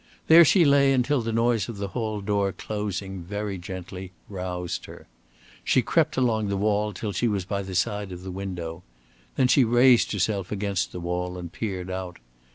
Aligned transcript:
There 0.25 0.43
she 0.43 0.65
lay 0.65 0.93
until 0.93 1.21
the 1.21 1.31
noise 1.31 1.69
of 1.69 1.77
the 1.77 1.89
hall 1.89 2.21
door 2.21 2.51
closing 2.51 3.21
very 3.21 3.59
gently 3.59 4.11
roused 4.29 4.85
her. 4.85 5.05
She 5.63 5.83
crept 5.83 6.17
along 6.17 6.47
the 6.47 6.57
wall 6.57 6.91
till 6.91 7.11
she 7.11 7.27
was 7.27 7.45
by 7.45 7.61
the 7.61 7.75
side 7.75 8.11
of 8.11 8.23
the 8.23 8.31
window. 8.31 8.81
Then 9.35 9.47
she 9.47 9.63
raised 9.63 10.11
herself 10.11 10.51
against 10.51 10.91
the 10.91 10.99
wall 10.99 11.37
and 11.37 11.51
peered 11.51 11.91
out. 11.91 12.17